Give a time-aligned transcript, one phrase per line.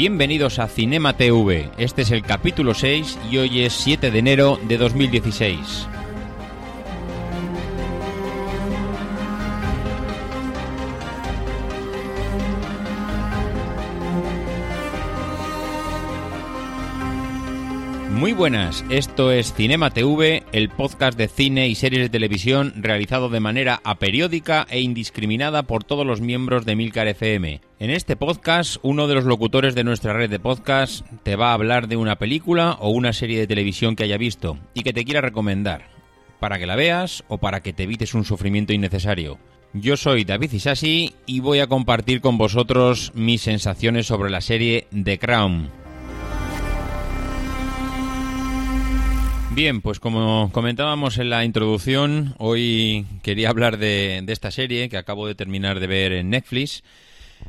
[0.00, 1.68] Bienvenidos a Cinema TV.
[1.76, 5.88] Este es el capítulo 6 y hoy es 7 de enero de 2016.
[18.20, 23.30] Muy buenas, esto es Cinema TV, el podcast de cine y series de televisión realizado
[23.30, 27.62] de manera aperiódica e indiscriminada por todos los miembros de Milcar FM.
[27.78, 31.54] En este podcast, uno de los locutores de nuestra red de podcast te va a
[31.54, 35.06] hablar de una película o una serie de televisión que haya visto y que te
[35.06, 35.88] quiera recomendar,
[36.40, 39.38] para que la veas o para que te evites un sufrimiento innecesario.
[39.72, 44.88] Yo soy David Isasi y voy a compartir con vosotros mis sensaciones sobre la serie
[44.92, 45.79] The Crown.
[49.52, 55.26] Bien, pues como comentábamos en la introducción, hoy quería hablar de, esta serie que acabo
[55.26, 56.84] de terminar de ver en Netflix.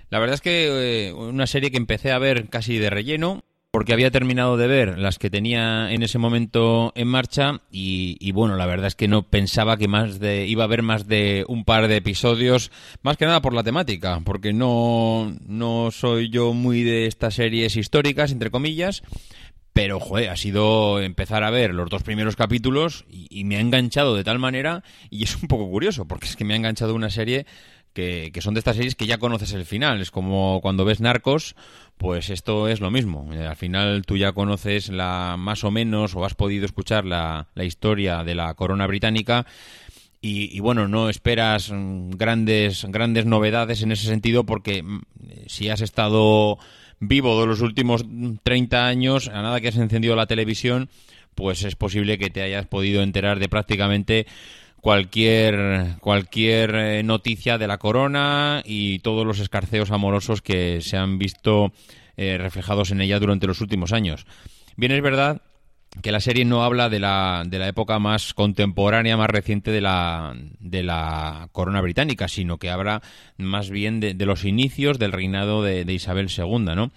[0.09, 3.93] La verdad es que eh, una serie que empecé a ver casi de relleno, porque
[3.93, 8.55] había terminado de ver las que tenía en ese momento en marcha y, y, bueno,
[8.55, 11.63] la verdad es que no pensaba que más de iba a haber más de un
[11.65, 12.71] par de episodios,
[13.03, 17.77] más que nada por la temática, porque no no soy yo muy de estas series
[17.77, 19.03] históricas entre comillas.
[19.73, 24.15] Pero, joder, ha sido empezar a ver los dos primeros capítulos y, me ha enganchado
[24.15, 27.09] de tal manera, y es un poco curioso, porque es que me ha enganchado una
[27.09, 27.45] serie
[27.93, 30.01] que, que, son de estas series que ya conoces el final.
[30.01, 31.55] Es como cuando ves Narcos,
[31.97, 33.33] pues esto es lo mismo.
[33.33, 37.47] Eh, al final tú ya conoces la más o menos, o has podido escuchar la,
[37.53, 39.45] la historia de la corona británica.
[40.19, 45.01] Y, y, bueno, no esperas grandes, grandes novedades en ese sentido, porque mm,
[45.47, 46.59] si has estado
[47.01, 48.05] vivo de los últimos
[48.43, 50.87] 30 años, a nada que has encendido la televisión,
[51.35, 54.27] pues es posible que te hayas podido enterar de prácticamente
[54.79, 61.17] cualquier cualquier eh, noticia de la corona y todos los escarceos amorosos que se han
[61.17, 61.73] visto
[62.17, 64.25] eh, reflejados en ella durante los últimos años.
[64.77, 65.41] Bien es verdad
[66.01, 69.81] que la serie no habla de la, de la época más contemporánea, más reciente de
[69.81, 73.01] la, de la corona británica, sino que habla
[73.37, 76.91] más bien de, los inicios del reinado de, de, Isabel II, ¿no?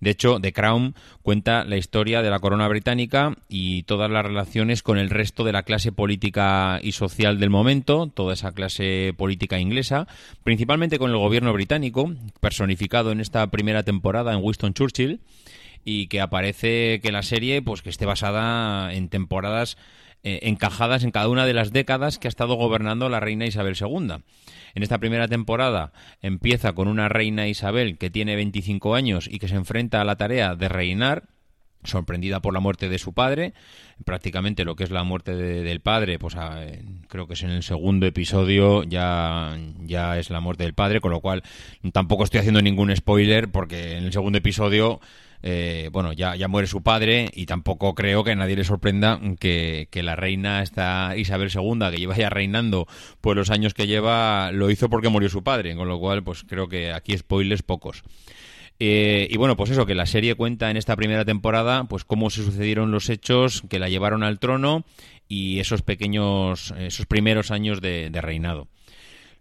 [0.00, 4.82] De hecho, The Crown cuenta la historia de la corona británica y todas las relaciones
[4.82, 9.58] con el resto de la clase política y social del momento, toda esa clase política
[9.58, 10.06] inglesa,
[10.44, 15.20] principalmente con el gobierno británico, personificado en esta primera temporada en Winston Churchill,
[15.84, 19.76] y que aparece que la serie pues que esté basada en temporadas
[20.24, 23.76] eh, encajadas en cada una de las décadas que ha estado gobernando la reina Isabel
[23.80, 24.16] II.
[24.74, 29.48] En esta primera temporada empieza con una reina Isabel que tiene 25 años y que
[29.48, 31.28] se enfrenta a la tarea de reinar
[31.84, 33.54] sorprendida por la muerte de su padre,
[34.04, 36.66] prácticamente lo que es la muerte de, del padre, pues a,
[37.08, 41.12] creo que es en el segundo episodio ya, ya es la muerte del padre, con
[41.12, 41.42] lo cual
[41.92, 45.00] tampoco estoy haciendo ningún spoiler porque en el segundo episodio
[45.42, 49.20] eh, bueno, ya, ya muere su padre y tampoco creo que a nadie le sorprenda
[49.38, 52.86] que, que, la reina esta Isabel II, que lleva ya reinando
[53.20, 56.44] pues los años que lleva, lo hizo porque murió su padre, con lo cual pues
[56.44, 58.02] creo que aquí spoilers pocos.
[58.80, 62.30] Eh, y bueno, pues eso, que la serie cuenta en esta primera temporada, pues cómo
[62.30, 64.84] se sucedieron los hechos que la llevaron al trono
[65.28, 68.68] y esos pequeños, esos primeros años de, de reinado.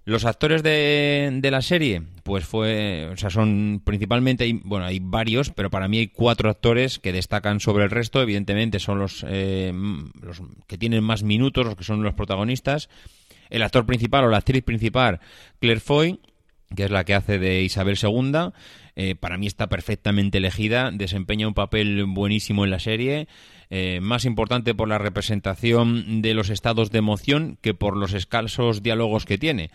[0.07, 5.69] Los actores de, la serie, pues fue, o sea, son principalmente, bueno, hay varios, pero
[5.69, 8.22] para mí hay cuatro actores que destacan sobre el resto.
[8.22, 9.73] Evidentemente son los, eh,
[10.22, 12.88] los que tienen más minutos, los que son los protagonistas.
[13.50, 15.19] El actor principal o la actriz principal,
[15.59, 16.22] Claire Foy,
[16.73, 18.53] que es la que hace de Isabel II,
[18.96, 23.28] eh, para mí está perfectamente elegida, desempeña un papel buenísimo en la serie,
[23.70, 28.81] eh, más importante por la representación de los estados de emoción que por los escasos
[28.81, 29.70] diálogos que tiene.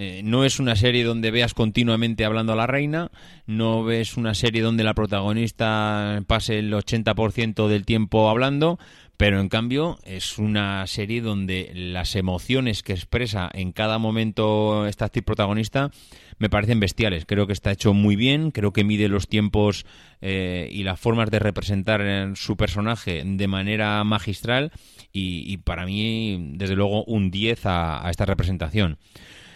[0.00, 3.10] Eh, no es una serie donde veas continuamente hablando a la reina,
[3.46, 8.78] no ves una serie donde la protagonista pase el 80% del tiempo hablando,
[9.16, 15.06] pero en cambio es una serie donde las emociones que expresa en cada momento esta
[15.06, 15.90] actriz protagonista
[16.38, 17.26] me parecen bestiales.
[17.26, 19.84] Creo que está hecho muy bien, creo que mide los tiempos
[20.20, 24.70] eh, y las formas de representar su personaje de manera magistral
[25.12, 28.98] y, y para mí, desde luego, un 10 a, a esta representación.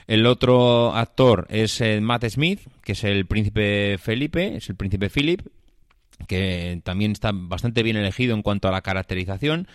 [0.06, 5.42] El otro actor es Matt Smith, que es el príncipe Felipe, es el príncipe Philip,
[6.26, 9.68] que también está bastante bien elegido en cuanto a la caracterización,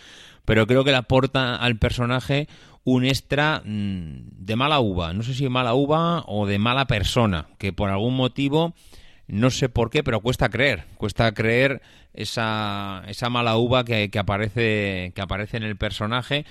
[0.44, 2.48] pero creo que le aporta al personaje
[2.84, 7.48] un extra mm, de mala uva, no sé si mala uva o de mala persona,
[7.58, 8.74] que por algún motivo,
[9.26, 11.82] no sé por qué, pero cuesta creer, cuesta creer
[12.14, 16.46] esa, esa mala uva que, que aparece, que aparece en el personaje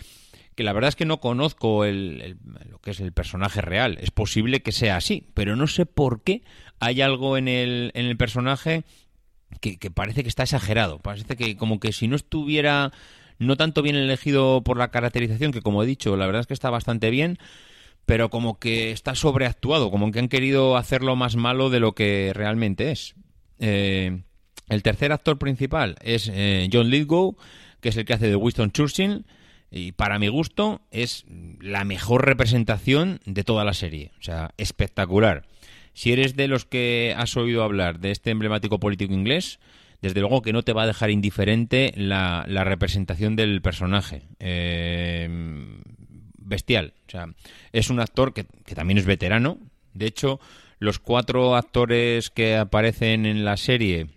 [0.57, 3.99] que la verdad es que no conozco el, lo que es el personaje real.
[4.01, 6.41] Es posible que sea así, pero no sé por qué
[6.79, 8.83] hay algo en el, en el personaje
[9.61, 10.97] que, que, parece que está exagerado.
[10.97, 12.91] Parece que como que si no estuviera
[13.37, 16.55] no tanto bien elegido por la caracterización, que como he dicho, la verdad es que
[16.55, 17.37] está bastante bien,
[18.07, 22.31] pero como que está sobreactuado, como que han querido hacerlo más malo de lo que
[22.33, 23.13] realmente es.
[23.59, 24.23] Eh,
[24.69, 27.37] el tercer actor principal es eh, John Lithgow,
[27.79, 29.23] que es el que hace de Winston Churchill
[29.71, 31.25] y para mi gusto es
[31.59, 34.11] la mejor representación de toda la serie.
[34.19, 35.45] O sea, espectacular.
[35.93, 39.59] Si eres de los que has oído hablar de este emblemático político inglés,
[40.01, 44.23] desde luego que no te va a dejar indiferente la, representación del personaje.
[44.39, 45.27] Eh,
[46.37, 46.93] bestial.
[47.07, 47.27] O sea,
[47.73, 49.57] es un actor que, que también es veterano.
[49.93, 50.39] De hecho,
[50.79, 54.07] los cuatro actores que aparecen en la serie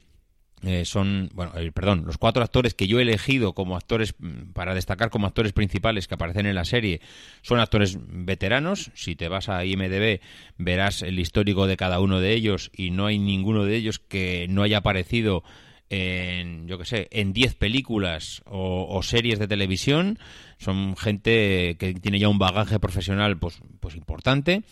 [0.62, 4.52] eh, son, bueno, eh, perdón, los cuatro actores que yo he elegido como actores mm,
[4.52, 7.00] para destacar como actores principales que aparecen en la serie
[7.40, 8.90] son actores veteranos.
[8.94, 10.20] Si te vas a IMDb
[10.58, 14.46] verás el histórico de cada uno de ellos y no hay ninguno de ellos que
[14.50, 15.44] no haya aparecido
[15.88, 20.18] en, yo que sé, en 10 películas o, o, series de televisión.
[20.58, 24.62] Son gente que tiene ya un bagaje profesional pues, pues importante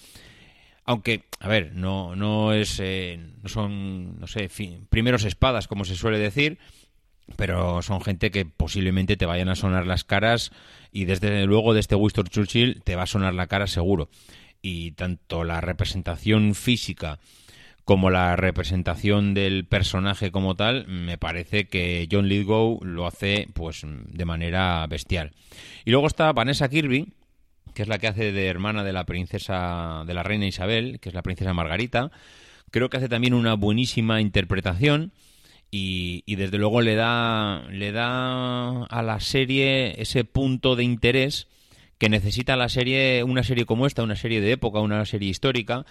[0.89, 4.49] aunque, a ver, no, no es, eh, no son, no sé,
[4.89, 6.59] primeros espadas, como se suele decir,
[7.37, 10.51] pero son gente que posiblemente te vayan a sonar las caras
[10.91, 14.09] y desde luego de este Winston Churchill te va a sonar la cara seguro.
[14.63, 17.19] Y tanto la representación física
[17.85, 23.83] como la representación del personaje como tal, me parece que John Lithgow lo hace pues
[23.85, 25.33] de manera bestial.
[25.85, 27.13] Y luego está Vanessa Kirby,
[27.79, 31.11] que es la que hace de hermana de la princesa, de la reina Isabel, que
[31.11, 32.11] es la princesa Margarita.
[32.73, 35.13] Creo que hace también una buenísima interpretación
[35.71, 41.47] y, desde luego le da, le da a la serie ese punto de interés
[41.99, 45.87] que necesita la serie, una serie como esta, una serie de época, una serie histórica,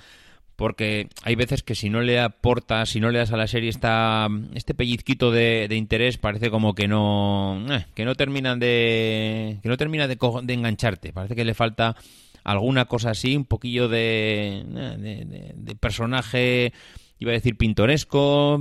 [0.58, 3.70] porque hay veces que si no le aportas, si no le das a la serie
[3.70, 9.70] esta, este pellizquito de, interés, parece como que no, eh, que no terminan de, que
[9.70, 10.18] no termina de,
[10.48, 11.14] engancharte.
[11.14, 11.96] Parece que le falta
[12.44, 16.74] alguna cosa así, un poquillo de, eh, de, personaje,
[17.20, 18.60] iba a decir pintoresco,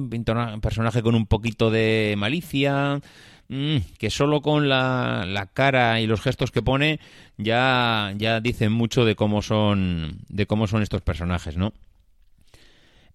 [0.61, 3.01] personaje con un poquito de malicia.
[3.49, 6.99] Mm, que solo con la, la, cara y los gestos que pone
[7.39, 11.73] ya, ya dicen mucho de cómo son de cómo son estos personajes, ¿no?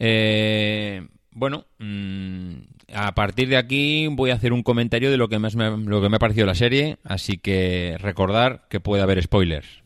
[0.04, 2.54] Eh, bueno, mm,
[2.92, 6.02] a partir de aquí voy a hacer un comentario de lo que más me, lo
[6.02, 9.84] que me ha parecido la serie, así que recordar que puede haber spoilers.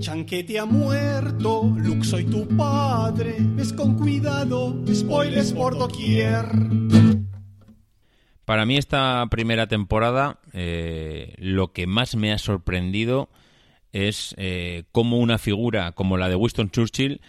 [0.00, 6.46] Chanquete ha muerto, Luke soy tu padre, ves con cuidado, spoilers por doquier.
[8.44, 13.28] Para mí esta primera temporada eh, lo que más me ha sorprendido
[13.92, 17.20] es eh, cómo una figura como la de Winston Churchill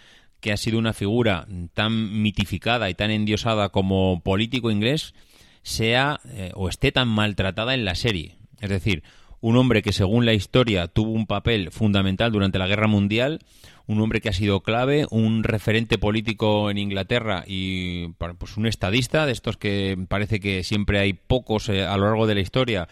[0.42, 5.14] que ha sido una figura tan mitificada y tan endiosada como político inglés
[5.62, 8.36] sea eh, o esté tan maltratada en la serie.
[8.60, 9.04] Es decir,
[9.40, 13.38] un hombre que según la historia tuvo un papel fundamental durante la Guerra Mundial,
[13.86, 19.24] un hombre que ha sido clave, un referente político en Inglaterra y pues un estadista
[19.26, 22.88] de estos que parece que siempre hay pocos eh, a lo largo de la historia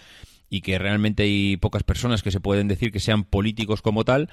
[0.50, 4.28] y que realmente hay pocas personas que se pueden decir que sean políticos como tal,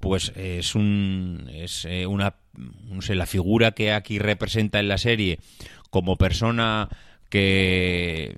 [0.00, 2.34] pues es un eh, una
[2.88, 5.38] no sé, la figura que aquí representa en la serie
[5.90, 6.88] como persona
[7.30, 8.36] que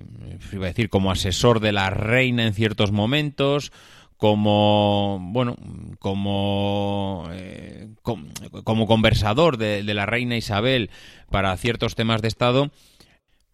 [0.51, 3.71] iba a decir como asesor de la reina en ciertos momentos,
[4.17, 5.57] como bueno
[5.99, 10.91] como eh, como, conversador de, la reina Isabel
[11.31, 12.71] para ciertos temas de estado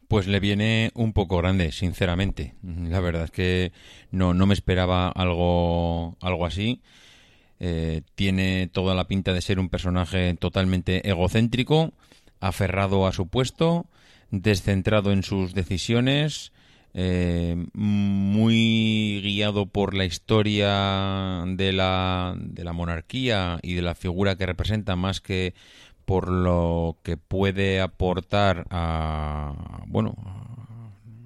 [0.09, 2.55] pues le viene un poco grande, sinceramente.
[2.63, 3.71] La verdad es que
[4.09, 6.81] no, no me esperaba algo, algo así.
[7.59, 11.93] Eh, tiene toda la pinta de ser un personaje totalmente egocéntrico,
[12.39, 13.85] aferrado a su puesto,
[14.31, 16.53] descentrado en sus decisiones,
[16.95, 24.37] eh, muy guiado por la historia de la, de la monarquía y de la figura
[24.37, 25.53] que representa más que
[26.09, 30.15] por lo que puede aportar a, bueno,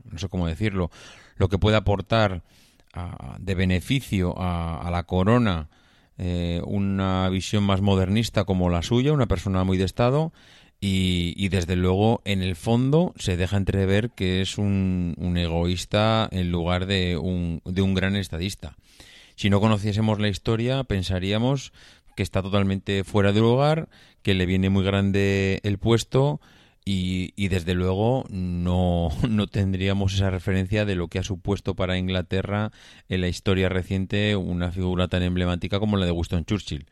[0.03, 0.91] no sé cómo decirlo,
[1.37, 2.43] lo que puede aportar
[3.39, 5.69] de beneficio a, la corona
[6.17, 10.33] eh, una visión más modernista como la suya, una persona muy de Estado,
[10.81, 16.51] Y, desde luego, en el fondo, se deja entrever que es un, un egoísta en
[16.51, 18.75] lugar de un, de un gran estadista.
[19.35, 21.71] Si no conociésemos la historia, pensaríamos
[22.15, 23.89] que está totalmente fuera de lugar,
[24.21, 26.39] que le viene muy grande el puesto
[26.85, 31.97] y, y, desde luego no, no tendríamos esa referencia de lo que ha supuesto para
[31.97, 32.71] Inglaterra
[33.09, 36.87] en la historia reciente una figura tan emblemática como la de Winston Churchill.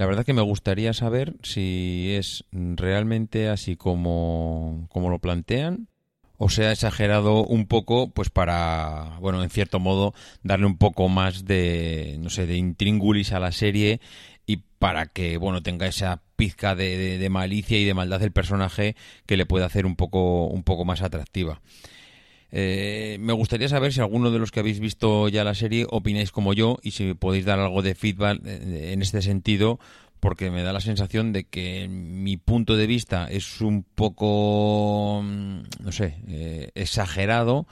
[0.00, 5.89] La verdad que me gustaría saber si es realmente así como, como lo plantean
[6.42, 11.10] o se ha exagerado un poco pues para bueno en cierto modo darle un poco
[11.10, 14.00] más de no sé de intríngulis a la serie
[14.46, 19.36] y para que bueno tenga esa pizca de, malicia y de maldad el personaje que
[19.36, 21.60] le pueda hacer un poco un poco más atractiva.
[22.52, 26.32] Eh, me gustaría saber si alguno de los que habéis visto ya la serie opináis
[26.32, 29.78] como yo y si podéis dar algo de feedback eh, en este sentido
[30.20, 35.60] porque me da la sensación de que mi punto de vista es un poco, mm,
[35.80, 37.66] no sé, eh, exagerado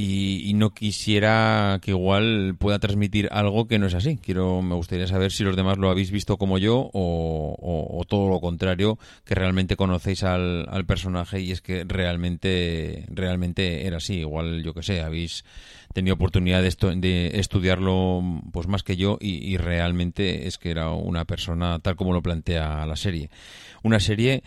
[0.00, 4.16] y, no quisiera que igual pueda transmitir algo que no es así.
[4.16, 8.40] Quiero, me gustaría saber si los demás lo habéis visto como yo o, todo lo
[8.40, 14.20] contrario, que realmente conocéis al, personaje y es que realmente, realmente era así.
[14.20, 15.44] Igual, yo que sé, habéis
[15.92, 20.90] tenido oportunidad de, de estudiarlo pues más que yo y, y realmente es que era
[20.90, 23.30] una persona tal como lo plantea la serie.
[23.82, 24.44] Una serie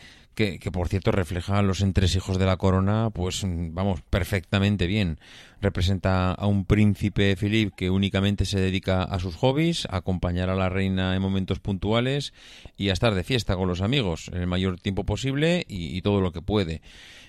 [0.60, 5.20] que, por cierto refleja a los entresijos de la corona, pues vamos, perfectamente bien.
[5.62, 10.56] Representa a un príncipe Philip que únicamente se dedica a sus hobbies, a acompañar a
[10.56, 12.34] la reina en momentos puntuales
[12.76, 16.22] y a estar de fiesta con los amigos en el mayor tiempo posible y, todo
[16.22, 16.82] lo que puede.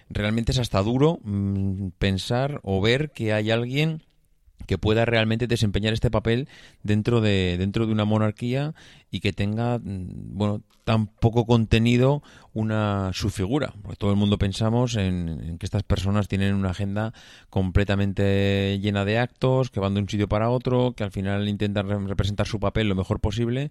[0.08, 4.02] Realmente es hasta duro mm, pensar o ver que hay alguien
[4.66, 6.48] que pueda realmente desempeñar este papel
[6.82, 8.74] dentro de dentro de una monarquía
[9.10, 12.22] y que tenga mm, bueno tan poco contenido
[12.54, 13.72] una su figura.
[13.82, 17.12] Porque todo el mundo pensamos en, que estas personas tienen una agenda
[17.50, 22.08] completamente llena de actos que van de un sitio para otro que al final intentan
[22.08, 23.70] representar su papel lo mejor posible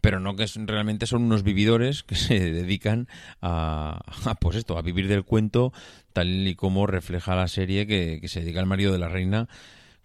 [0.00, 3.08] pero no que realmente son unos vividores que se dedican
[3.40, 4.02] a,
[4.40, 5.72] pues esto a vivir del cuento
[6.12, 9.48] tal y como refleja la serie que, que se dedica al marido de la reina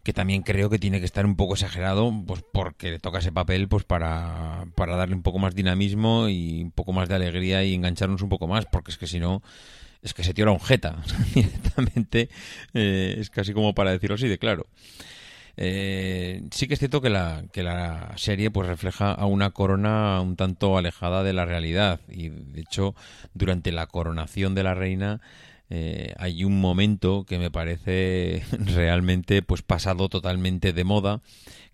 [0.07, 3.33] que también creo que tiene que estar un poco exagerado, pues porque le toca ese
[3.33, 7.65] papel pues para, para darle un poco más dinamismo y un poco más de alegría
[7.65, 9.43] y engancharnos un poco más, porque es que si no,
[10.01, 10.95] es que se tira un jeta
[11.35, 12.29] directamente,
[12.73, 14.67] eh, es casi como para decirlo así de claro.
[15.57, 20.21] Eh, sí que es cierto que la, que la serie pues refleja a una corona
[20.21, 22.95] un tanto alejada de la realidad y de hecho
[23.33, 25.19] durante la coronación de la reina
[25.69, 31.21] eh, hay un momento que me parece realmente pues pasado totalmente de moda,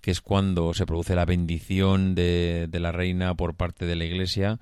[0.02, 4.60] que es cuando se produce la bendición de, la reina por parte de la iglesia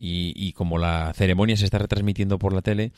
[0.00, 2.92] y, como la ceremonia se está retransmitiendo por la tele,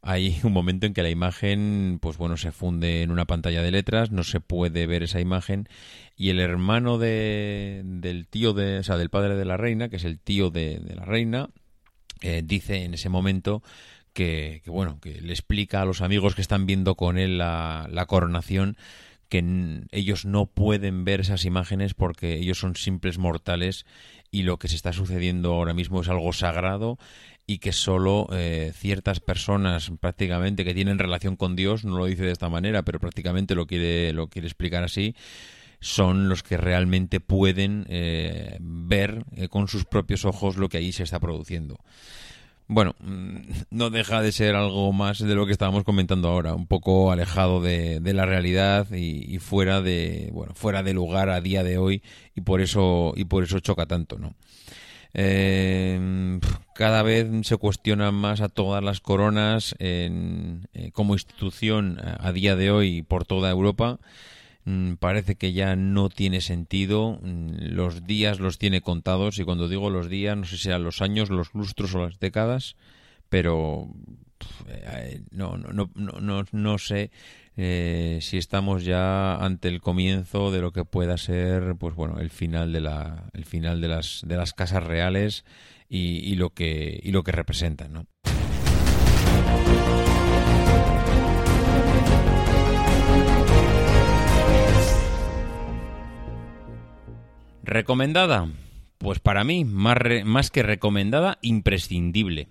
[0.00, 3.70] hay un momento en que la imagen, pues bueno, se funde en una pantalla de
[3.70, 5.68] letras, no se puede ver esa imagen
[6.16, 9.96] y el hermano de, del tío de, o sea, del padre de la reina, que
[9.96, 11.50] es el tío de, la reina,
[12.22, 13.62] eh, dice en ese momento
[14.16, 18.06] que, bueno, que le explica a los amigos que están viendo con él la, la
[18.06, 18.78] coronación
[19.28, 23.84] que ellos no pueden ver esas imágenes porque ellos son simples mortales
[24.30, 26.96] y lo que se está sucediendo ahora mismo es algo sagrado
[27.46, 32.24] y que solo eh, ciertas personas prácticamente que tienen relación con Dios, no lo dice
[32.24, 35.14] de esta manera, pero prácticamente lo quiere, lo quiere explicar así,
[35.80, 40.92] son los que realmente pueden eh, ver eh, con sus propios ojos lo que ahí
[40.92, 41.78] se está produciendo
[42.68, 43.36] bueno, mm,
[43.70, 47.60] no deja de ser algo más de lo que estábamos comentando ahora, un poco alejado
[47.60, 52.02] de, la realidad y, fuera de bueno, fuera de lugar a día de hoy
[52.34, 54.34] y por eso y por eso choca tanto, ¿no?
[55.14, 56.38] Eh,
[56.74, 62.54] cada vez se cuestionan más a todas las coronas en, eh, como institución a día
[62.56, 63.98] de hoy por toda Europa.
[64.66, 69.68] Mm, parece que ya no tiene sentido, mm, los días los tiene contados y cuando
[69.68, 72.74] digo los días no sé si sean los años, los lustros o las décadas,
[73.28, 73.88] pero
[74.66, 77.12] eh, no, no, no, no, no sé
[77.56, 82.30] eh, si estamos ya ante el comienzo de lo que pueda ser pues bueno el
[82.30, 85.44] final de la el final de las de las casas reales
[85.88, 88.06] y, y lo que y lo que representan ¿no?
[97.66, 98.48] ¿Recomendada?
[98.98, 102.46] Pues para mí, más, más que recomendada, imprescindible.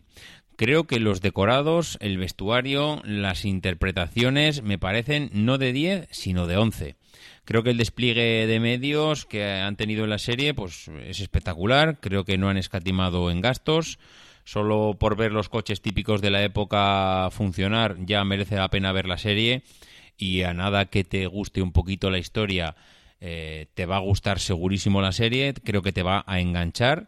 [0.57, 6.57] Creo que los decorados, el vestuario, las interpretaciones me parecen no de 10, sino de
[6.57, 6.95] 11.
[7.45, 11.99] Creo que el despliegue de medios que han tenido en la serie pues es espectacular,
[12.01, 13.99] creo que no han escatimado en gastos,
[14.43, 19.07] solo por ver los coches típicos de la época funcionar ya merece la pena ver
[19.07, 19.63] la serie
[20.17, 22.75] y a nada que te guste un poquito la historia
[23.21, 27.07] eh, te va a gustar segurísimo la serie, creo que te va a enganchar.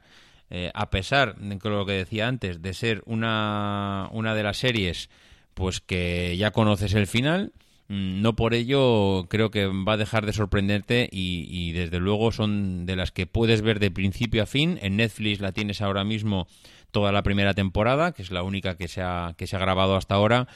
[0.50, 5.10] Eh, a pesar de lo que decía antes, de ser una, una de las series
[5.54, 7.52] pues que ya conoces el final,
[7.90, 12.86] mm, no por ello creo que va a dejar de sorprenderte y, desde luego son
[12.86, 14.78] de las que puedes ver de principio a fin.
[14.82, 16.48] En Netflix la tienes ahora mismo
[16.92, 19.96] toda la primera temporada, que es la única que se ha, que se ha grabado
[19.96, 20.48] hasta ahora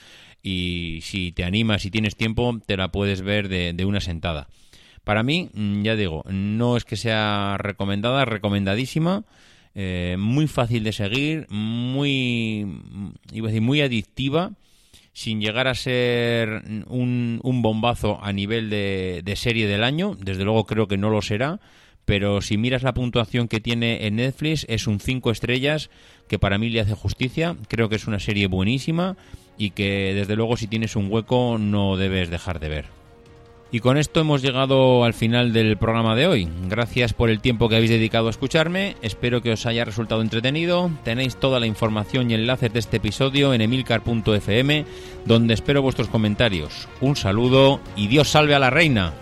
[0.43, 4.47] y si te animas y tienes tiempo te la puedes ver de una sentada.
[5.03, 9.23] Para mí, mm, ya digo, no es que sea recomendada, recomendadísima.
[9.73, 12.67] Eh, muy fácil de seguir, muy,
[13.31, 14.51] iba a decir, muy adictiva,
[15.13, 20.15] sin llegar a ser un, un bombazo a nivel de, de, serie del año.
[20.19, 21.59] Desde luego creo que no lo será.
[22.05, 25.89] Pero si miras la puntuación que tiene en Netflix, es un 5 estrellas
[26.27, 27.55] que para mí le hace justicia.
[27.67, 29.17] Creo que es una serie buenísima
[29.57, 33.00] y que desde luego si tienes un hueco no debes dejar de ver.
[33.73, 36.49] Y con esto hemos llegado al final del programa de hoy.
[36.67, 38.97] Gracias por el tiempo que habéis dedicado a escucharme.
[39.01, 40.91] Espero que os haya resultado entretenido.
[41.05, 44.85] Tenéis toda la información y enlaces de este episodio en emilcar.fm,
[45.25, 46.89] donde espero vuestros comentarios.
[46.99, 49.13] Un saludo y Dios salve a la reina.